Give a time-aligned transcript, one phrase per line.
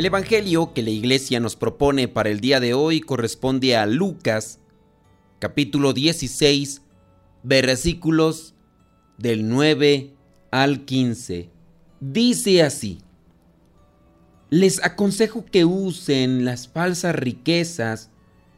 [0.00, 4.58] El Evangelio que la iglesia nos propone para el día de hoy corresponde a Lucas,
[5.38, 6.80] capítulo 16,
[7.42, 8.54] versículos
[9.18, 10.14] del 9
[10.52, 11.50] al 15.
[12.00, 13.02] Dice así,
[14.48, 18.08] les aconsejo que usen las falsas riquezas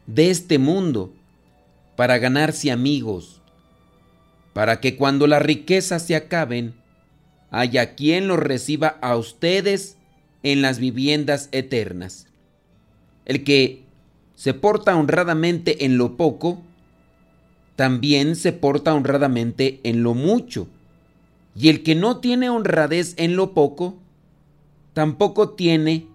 [0.07, 1.13] de este mundo
[1.97, 3.41] para ganarse amigos,
[4.53, 6.73] para que cuando las riquezas se acaben,
[7.51, 9.97] haya quien los reciba a ustedes
[10.43, 12.27] en las viviendas eternas.
[13.25, 13.83] El que
[14.35, 16.61] se porta honradamente en lo poco,
[17.75, 20.67] también se porta honradamente en lo mucho.
[21.55, 23.97] Y el que no tiene honradez en lo poco,
[24.93, 26.07] tampoco tiene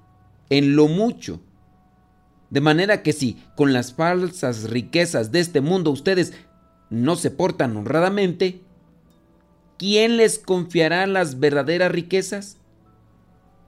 [0.51, 1.41] en lo mucho.
[2.51, 6.33] De manera que si con las falsas riquezas de este mundo ustedes
[6.91, 8.61] no se portan honradamente,
[9.79, 12.58] ¿quién les confiará las verdaderas riquezas?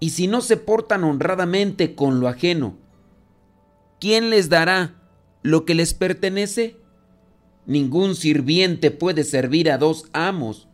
[0.01, 2.77] Y si no se portan honradamente con lo ajeno,
[4.01, 4.95] ¿quién les dará
[5.43, 6.77] lo que les pertenece?
[7.67, 10.69] Ningún sirviente puede servir a dos amos,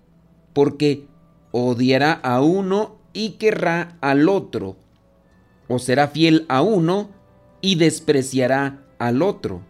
[0.52, 1.08] porque
[1.50, 4.77] odiará a uno y querrá al otro,
[5.69, 7.10] o será fiel a uno
[7.60, 9.62] y despreciará al otro.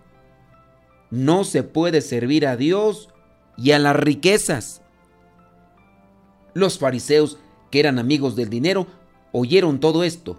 [1.11, 3.09] No se puede servir a Dios
[3.57, 4.83] y a las riquezas.
[6.53, 7.39] Los fariseos,
[7.71, 8.87] que eran amigos del dinero,
[9.39, 10.39] oyeron todo esto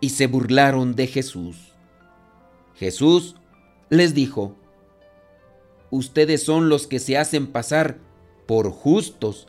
[0.00, 1.56] y se burlaron de Jesús.
[2.74, 3.36] Jesús
[3.88, 4.56] les dijo,
[5.92, 7.98] Ustedes son los que se hacen pasar
[8.46, 9.46] por justos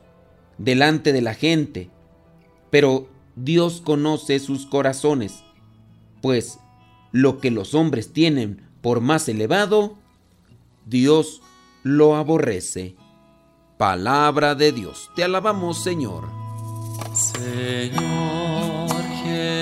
[0.59, 1.89] delante de la gente,
[2.69, 5.43] pero Dios conoce sus corazones,
[6.21, 6.59] pues
[7.11, 9.97] lo que los hombres tienen por más elevado,
[10.85, 11.41] Dios
[11.81, 12.95] lo aborrece.
[13.79, 16.29] Palabra de Dios, te alabamos Señor.
[17.13, 18.40] Señor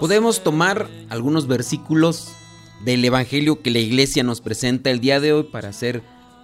[0.00, 2.28] Podemos tomar algunos versículos
[2.84, 6.02] del Evangelio que la iglesia nos presenta el día de hoy para hacer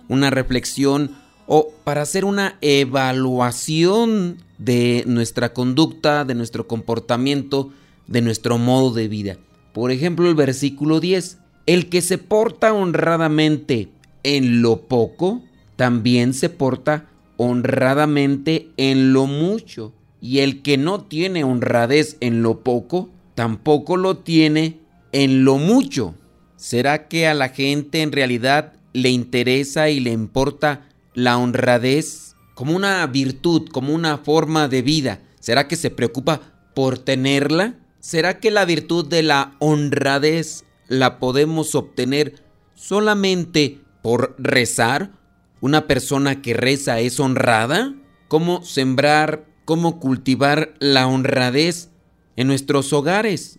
[0.09, 1.13] una reflexión
[1.47, 7.71] o para hacer una evaluación de nuestra conducta, de nuestro comportamiento,
[8.09, 9.37] de nuestro modo de vida.
[9.73, 11.39] Por ejemplo, el versículo 10.
[11.67, 13.89] El que se porta honradamente
[14.25, 15.43] en lo poco,
[15.77, 19.93] también se porta honradamente en lo mucho.
[20.21, 24.81] Y el que no tiene honradez en lo poco, tampoco lo tiene
[25.13, 26.15] en lo mucho.
[26.57, 32.75] ¿Será que a la gente en realidad le interesa y le importa la honradez como
[32.75, 35.21] una virtud, como una forma de vida?
[35.41, 36.41] ¿Será que se preocupa
[36.75, 37.75] por tenerla?
[38.01, 42.43] ¿Será que la virtud de la honradez la podemos obtener
[42.75, 45.13] solamente por rezar?
[45.61, 47.95] ¿Una persona que reza es honrada?
[48.29, 51.91] ¿Cómo sembrar, cómo cultivar la honradez
[52.37, 53.59] en nuestros hogares?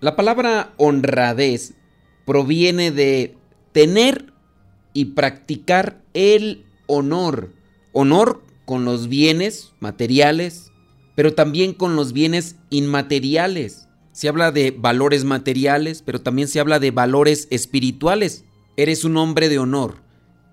[0.00, 1.74] La palabra honradez
[2.24, 3.36] proviene de
[3.72, 4.32] tener
[4.92, 7.52] y practicar el honor.
[7.92, 10.72] Honor con los bienes materiales,
[11.14, 13.88] pero también con los bienes inmateriales.
[14.12, 18.44] Se habla de valores materiales, pero también se habla de valores espirituales.
[18.76, 19.96] Eres un hombre de honor,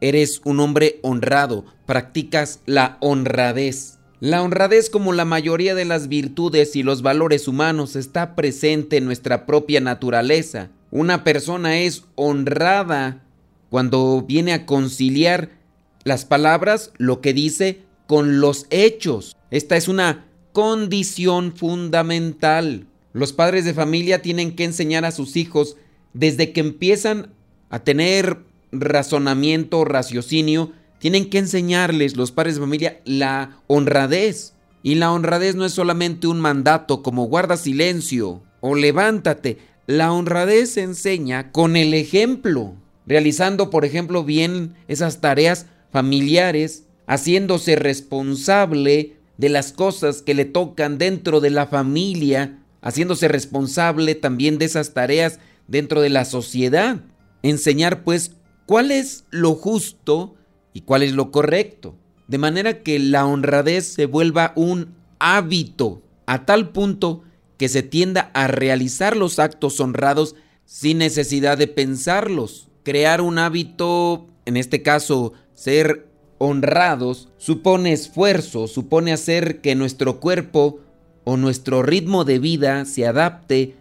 [0.01, 4.00] eres un hombre honrado, practicas la honradez.
[4.21, 9.06] La honradez, como la mayoría de las virtudes y los valores humanos, está presente en
[9.06, 10.69] nuestra propia naturaleza.
[10.91, 13.23] Una persona es honrada
[13.71, 15.50] cuando viene a conciliar
[16.03, 19.35] las palabras, lo que dice, con los hechos.
[19.50, 22.85] Esta es una condición fundamental.
[23.13, 25.77] Los padres de familia tienen que enseñar a sus hijos
[26.13, 27.33] desde que empiezan
[27.71, 28.38] a tener
[28.71, 34.53] razonamiento, raciocinio, tienen que enseñarles los padres de familia la honradez.
[34.83, 39.57] Y la honradez no es solamente un mandato como guarda silencio o levántate.
[39.88, 42.75] La honradez se enseña con el ejemplo,
[43.07, 51.00] realizando, por ejemplo, bien esas tareas familiares, haciéndose responsable de las cosas que le tocan
[51.00, 57.01] dentro de la familia, haciéndose responsable también de esas tareas dentro de la sociedad.
[57.42, 58.33] Enseñar pues
[58.68, 60.36] cuál es lo justo
[60.73, 61.95] y cuál es lo correcto,
[62.27, 67.23] de manera que la honradez se vuelva un hábito a tal punto
[67.57, 70.35] que se tienda a realizar los actos honrados
[70.65, 72.69] sin necesidad de pensarlos.
[72.83, 76.07] Crear un hábito, en este caso ser
[76.39, 80.79] honrados, supone esfuerzo, supone hacer que nuestro cuerpo
[81.24, 83.75] o nuestro ritmo de vida se adapte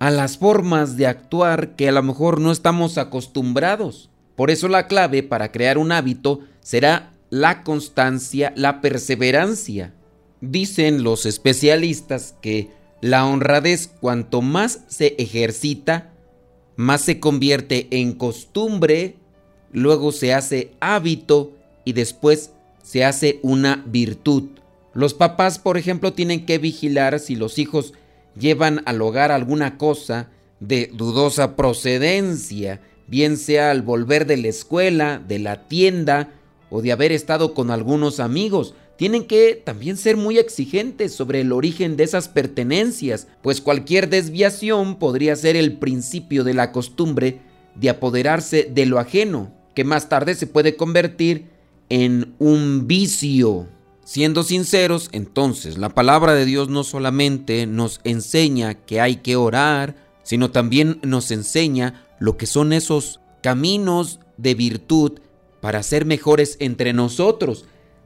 [0.00, 4.09] a las formas de actuar que a lo mejor no estamos acostumbrados.
[4.40, 9.92] Por eso la clave para crear un hábito será la constancia, la perseverancia.
[10.40, 12.70] Dicen los especialistas que
[13.02, 16.14] la honradez cuanto más se ejercita,
[16.74, 19.16] más se convierte en costumbre,
[19.74, 21.52] luego se hace hábito
[21.84, 22.52] y después
[22.82, 24.44] se hace una virtud.
[24.94, 27.92] Los papás, por ejemplo, tienen que vigilar si los hijos
[28.38, 35.20] llevan al hogar alguna cosa de dudosa procedencia, bien sea al volver de la escuela,
[35.26, 36.32] de la tienda
[36.70, 38.74] o de haber estado con algunos amigos.
[38.96, 44.96] Tienen que también ser muy exigentes sobre el origen de esas pertenencias, pues cualquier desviación
[44.98, 47.40] podría ser el principio de la costumbre
[47.74, 51.46] de apoderarse de lo ajeno, que más tarde se puede convertir
[51.88, 53.66] en un vicio.
[54.04, 59.96] Siendo sinceros, entonces la palabra de Dios no solamente nos enseña que hay que orar,
[60.22, 65.18] sino también nos enseña lo que son esos caminos de virtud
[65.60, 67.64] para ser mejores entre nosotros.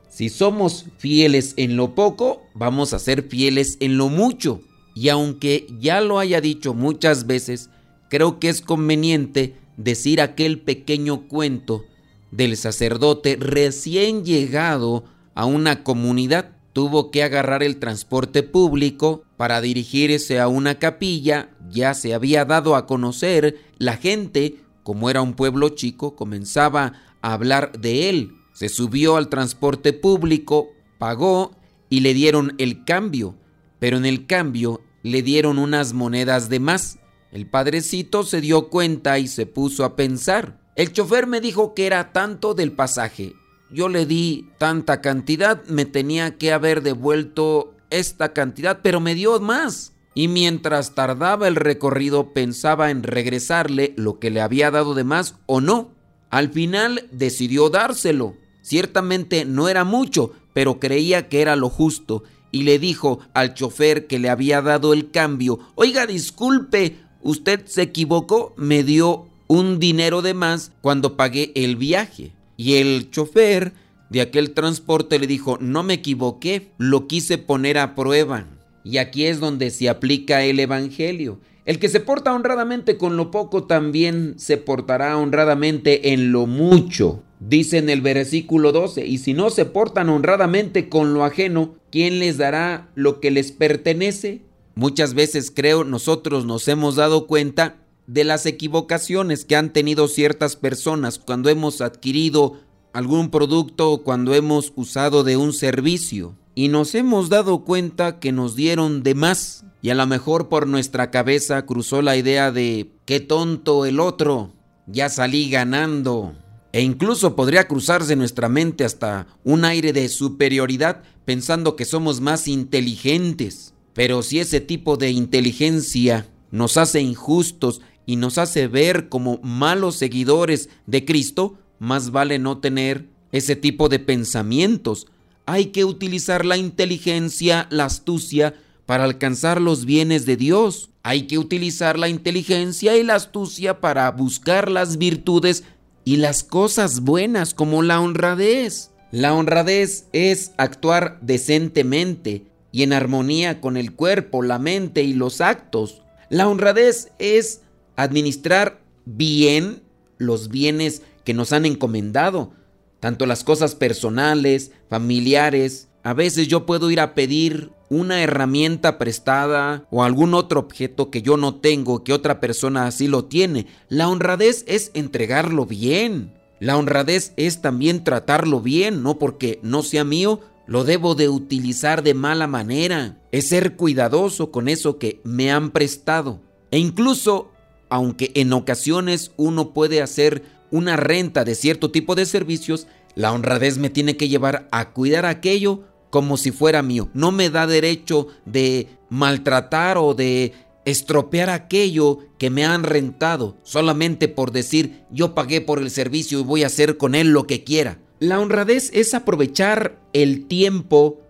[0.08, 4.60] Si somos fieles en lo poco, vamos a ser fieles en lo mucho.
[4.94, 7.68] Y aunque ya lo haya dicho muchas veces,
[8.08, 11.84] creo que es conveniente decir aquel pequeño cuento
[12.30, 16.50] del sacerdote recién llegado a una comunidad.
[16.74, 21.50] Tuvo que agarrar el transporte público para dirigirse a una capilla.
[21.70, 23.60] Ya se había dado a conocer.
[23.78, 28.32] La gente, como era un pueblo chico, comenzaba a hablar de él.
[28.54, 31.52] Se subió al transporte público, pagó
[31.90, 33.36] y le dieron el cambio.
[33.78, 36.98] Pero en el cambio le dieron unas monedas de más.
[37.30, 40.58] El padrecito se dio cuenta y se puso a pensar.
[40.74, 43.36] El chofer me dijo que era tanto del pasaje
[43.74, 49.40] yo le di tanta cantidad, me tenía que haber devuelto esta cantidad, pero me dio
[49.40, 49.92] más.
[50.14, 55.34] Y mientras tardaba el recorrido pensaba en regresarle lo que le había dado de más
[55.46, 55.90] o no.
[56.30, 58.36] Al final decidió dárselo.
[58.62, 62.22] Ciertamente no era mucho, pero creía que era lo justo
[62.52, 67.82] y le dijo al chofer que le había dado el cambio, oiga, disculpe, usted se
[67.82, 72.32] equivocó, me dio un dinero de más cuando pagué el viaje.
[72.56, 73.72] Y el chofer
[74.10, 78.46] de aquel transporte le dijo, no me equivoqué, lo quise poner a prueba.
[78.84, 81.40] Y aquí es donde se aplica el Evangelio.
[81.64, 87.22] El que se porta honradamente con lo poco también se portará honradamente en lo mucho.
[87.40, 92.18] Dice en el versículo 12, y si no se portan honradamente con lo ajeno, ¿quién
[92.18, 94.42] les dará lo que les pertenece?
[94.74, 100.56] Muchas veces creo nosotros nos hemos dado cuenta de las equivocaciones que han tenido ciertas
[100.56, 102.60] personas cuando hemos adquirido
[102.92, 108.32] algún producto o cuando hemos usado de un servicio y nos hemos dado cuenta que
[108.32, 112.92] nos dieron de más y a lo mejor por nuestra cabeza cruzó la idea de
[113.04, 114.52] qué tonto el otro,
[114.86, 116.34] ya salí ganando.
[116.72, 122.48] E incluso podría cruzarse nuestra mente hasta un aire de superioridad pensando que somos más
[122.48, 123.74] inteligentes.
[123.92, 129.96] Pero si ese tipo de inteligencia nos hace injustos y nos hace ver como malos
[129.96, 135.06] seguidores de Cristo, más vale no tener ese tipo de pensamientos.
[135.46, 138.54] Hay que utilizar la inteligencia, la astucia,
[138.86, 140.90] para alcanzar los bienes de Dios.
[141.02, 145.64] Hay que utilizar la inteligencia y la astucia para buscar las virtudes
[146.04, 148.90] y las cosas buenas como la honradez.
[149.10, 155.40] La honradez es actuar decentemente y en armonía con el cuerpo, la mente y los
[155.40, 156.02] actos.
[156.28, 157.60] La honradez es
[157.96, 159.82] administrar bien
[160.18, 162.52] los bienes que nos han encomendado.
[163.00, 165.88] tanto las cosas personales, familiares.
[166.02, 171.20] A veces yo puedo ir a pedir una herramienta prestada o algún otro objeto que
[171.20, 173.66] yo no tengo, que otra persona así lo tiene.
[173.90, 176.32] La honradez es entregarlo bien.
[176.60, 182.02] La honradez es también tratarlo bien, no porque no sea mío, lo debo de utilizar
[182.02, 183.18] de mala manera.
[183.32, 186.40] Es ser cuidadoso con eso que me han prestado.
[186.70, 187.50] E incluso,
[187.94, 193.78] aunque en ocasiones uno puede hacer una renta de cierto tipo de servicios, la honradez
[193.78, 197.08] me tiene que llevar a cuidar aquello como si fuera mío.
[197.14, 204.26] No me da derecho de maltratar o de estropear aquello que me han rentado solamente
[204.26, 207.62] por decir yo pagué por el servicio y voy a hacer con él lo que
[207.62, 208.00] quiera.
[208.18, 211.20] La honradez es aprovechar el tiempo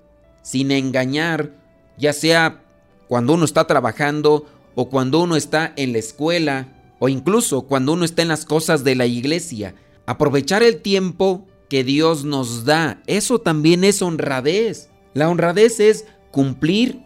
[0.40, 1.58] sin engañar,
[1.98, 2.64] ya sea
[3.06, 8.04] cuando uno está trabajando o cuando uno está en la escuela o incluso cuando uno
[8.04, 9.74] está en las cosas de la iglesia.
[10.06, 14.90] Aprovechar el tiempo que Dios nos da, eso también es honradez.
[15.14, 17.00] La honradez es cumplir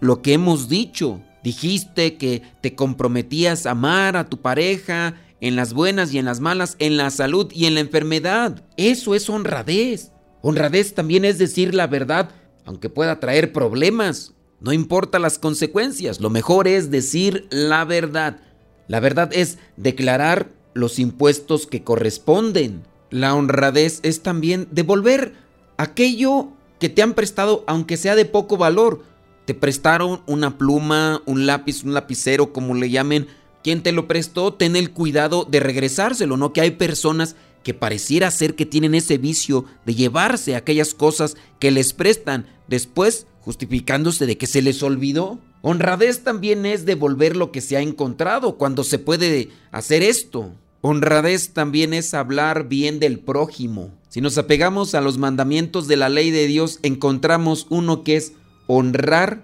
[0.00, 1.20] lo que hemos dicho.
[1.42, 6.40] Dijiste que te comprometías a amar a tu pareja en las buenas y en las
[6.40, 8.64] malas, en la salud y en la enfermedad.
[8.76, 10.12] Eso es honradez.
[10.42, 12.30] Honradez también es decir la verdad,
[12.64, 14.33] aunque pueda traer problemas.
[14.64, 18.40] No importa las consecuencias, lo mejor es decir la verdad.
[18.88, 22.82] La verdad es declarar los impuestos que corresponden.
[23.10, 25.34] La honradez es también devolver
[25.76, 26.48] aquello
[26.80, 29.02] que te han prestado, aunque sea de poco valor.
[29.44, 33.26] Te prestaron una pluma, un lápiz, un lapicero, como le llamen,
[33.62, 36.54] quien te lo prestó, ten el cuidado de regresárselo, ¿no?
[36.54, 41.70] Que hay personas que pareciera ser que tienen ese vicio de llevarse aquellas cosas que
[41.70, 45.38] les prestan, después justificándose de que se les olvidó.
[45.60, 50.52] Honradez también es devolver lo que se ha encontrado cuando se puede hacer esto.
[50.80, 53.90] Honradez también es hablar bien del prójimo.
[54.08, 58.32] Si nos apegamos a los mandamientos de la ley de Dios, encontramos uno que es
[58.66, 59.42] honrar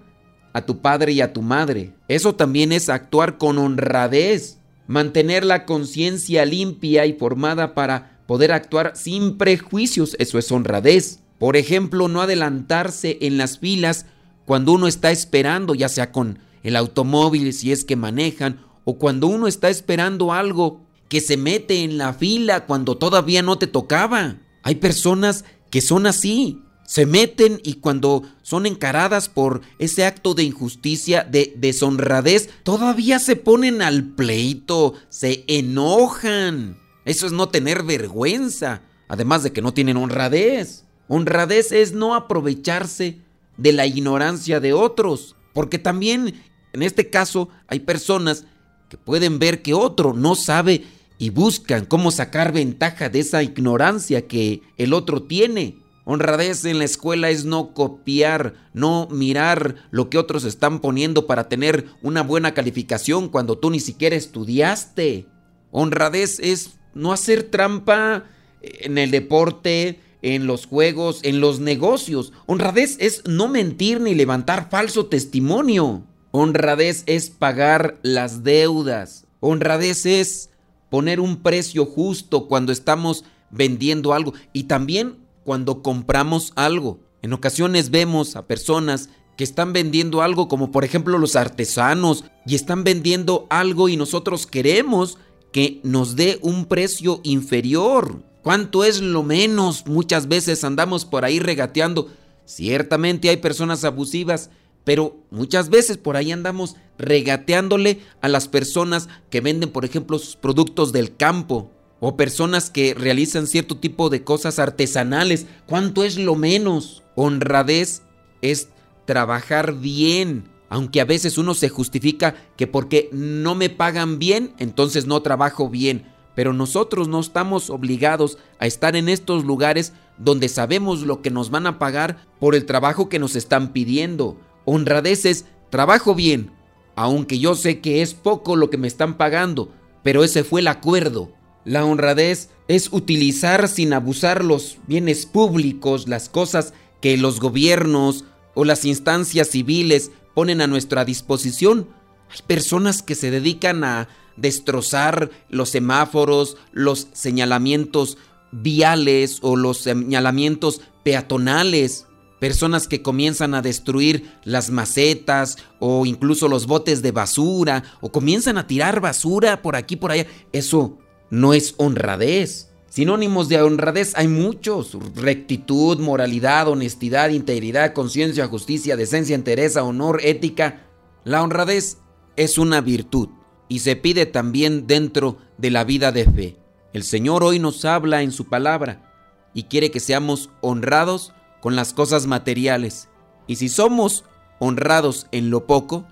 [0.53, 1.93] a tu padre y a tu madre.
[2.07, 8.93] Eso también es actuar con honradez, mantener la conciencia limpia y formada para poder actuar
[8.95, 10.15] sin prejuicios.
[10.19, 11.19] Eso es honradez.
[11.41, 14.05] Por ejemplo, no adelantarse en las filas
[14.45, 19.25] cuando uno está esperando, ya sea con el automóvil si es que manejan, o cuando
[19.25, 24.35] uno está esperando algo que se mete en la fila cuando todavía no te tocaba.
[24.61, 30.43] Hay personas que son así, se meten y cuando son encaradas por ese acto de
[30.43, 36.77] injusticia, de deshonradez, todavía se ponen al pleito, se enojan.
[37.03, 40.85] Eso es no tener vergüenza, además de que no tienen honradez.
[41.13, 43.17] Honradez es no aprovecharse
[43.57, 46.41] de la ignorancia de otros, porque también
[46.71, 48.45] en este caso hay personas
[48.87, 50.85] que pueden ver que otro no sabe
[51.17, 55.75] y buscan cómo sacar ventaja de esa ignorancia que el otro tiene.
[56.05, 61.49] Honradez en la escuela es no copiar, no mirar lo que otros están poniendo para
[61.49, 65.27] tener una buena calificación cuando tú ni siquiera estudiaste.
[65.71, 68.23] Honradez es no hacer trampa
[68.61, 72.33] en el deporte, en los juegos, en los negocios.
[72.45, 76.03] Honradez es no mentir ni levantar falso testimonio.
[76.31, 79.25] Honradez es pagar las deudas.
[79.39, 80.49] Honradez es
[80.89, 84.33] poner un precio justo cuando estamos vendiendo algo.
[84.53, 86.99] Y también cuando compramos algo.
[87.21, 92.55] En ocasiones vemos a personas que están vendiendo algo como por ejemplo los artesanos y
[92.55, 95.17] están vendiendo algo y nosotros queremos
[95.51, 98.23] que nos dé un precio inferior.
[98.43, 99.85] ¿Cuánto es lo menos?
[99.85, 102.09] Muchas veces andamos por ahí regateando.
[102.45, 104.49] Ciertamente hay personas abusivas,
[104.83, 110.35] pero muchas veces por ahí andamos regateándole a las personas que venden, por ejemplo, sus
[110.35, 115.45] productos del campo o personas que realizan cierto tipo de cosas artesanales.
[115.67, 117.03] ¿Cuánto es lo menos?
[117.15, 118.01] Honradez
[118.41, 118.69] es
[119.05, 125.05] trabajar bien, aunque a veces uno se justifica que porque no me pagan bien, entonces
[125.05, 126.10] no trabajo bien.
[126.35, 131.49] Pero nosotros no estamos obligados a estar en estos lugares donde sabemos lo que nos
[131.49, 134.37] van a pagar por el trabajo que nos están pidiendo.
[134.65, 136.51] Honradez es trabajo bien,
[136.95, 139.71] aunque yo sé que es poco lo que me están pagando,
[140.03, 141.31] pero ese fue el acuerdo.
[141.65, 148.65] La honradez es utilizar sin abusar los bienes públicos, las cosas que los gobiernos o
[148.65, 151.87] las instancias civiles ponen a nuestra disposición.
[152.29, 154.07] Hay personas que se dedican a
[154.37, 158.17] destrozar los semáforos, los señalamientos
[158.51, 162.07] viales o los señalamientos peatonales.
[162.39, 168.57] Personas que comienzan a destruir las macetas o incluso los botes de basura o comienzan
[168.57, 170.25] a tirar basura por aquí por allá.
[170.51, 170.97] Eso
[171.29, 172.69] no es honradez.
[172.89, 174.97] Sinónimos de honradez hay muchos.
[175.15, 180.87] Rectitud, moralidad, honestidad, integridad, conciencia, justicia, decencia, entereza, honor, ética.
[181.23, 181.99] La honradez
[182.35, 183.29] es una virtud
[183.71, 186.57] y se pide también dentro de la vida de fe.
[186.91, 189.13] El Señor hoy nos habla en su palabra
[189.53, 193.07] y quiere que seamos honrados con las cosas materiales.
[193.47, 194.25] Y si somos
[194.59, 196.05] honrados en lo poco,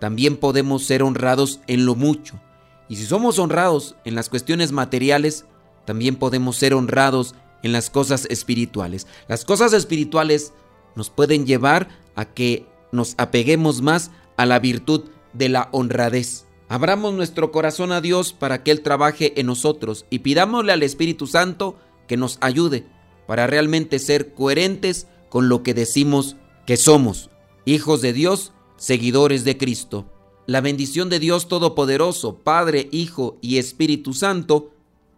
[0.00, 2.40] también podemos ser honrados en lo mucho.
[2.88, 5.44] Y si somos honrados en las cuestiones materiales,
[5.84, 9.06] también podemos ser honrados en las cosas espirituales.
[9.28, 10.54] Las cosas espirituales
[10.96, 16.46] nos pueden llevar a que nos apeguemos más a la virtud de la honradez.
[16.68, 21.26] Abramos nuestro corazón a Dios para que Él trabaje en nosotros y pidámosle al Espíritu
[21.26, 22.86] Santo que nos ayude
[23.26, 27.30] para realmente ser coherentes con lo que decimos que somos,
[27.64, 30.06] hijos de Dios, seguidores de Cristo.
[30.46, 34.72] La bendición de Dios Todopoderoso, Padre, Hijo y Espíritu Santo,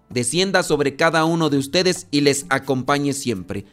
[0.08, 3.64] descienda sobre cada uno de ustedes y les acompañe siempre.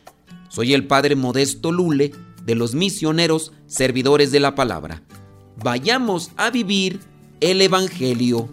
[0.49, 2.11] Soy el Padre Modesto Lule
[2.43, 5.03] de los misioneros servidores de la palabra.
[5.63, 6.99] Vayamos a vivir
[7.39, 8.49] el Evangelio.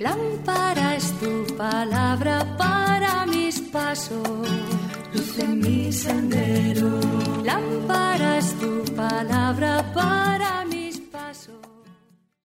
[0.00, 4.48] Lámpara es tu palabra para mis pasos,
[5.12, 7.00] luz en mi sendero.
[7.44, 10.63] Lámpara es tu palabra para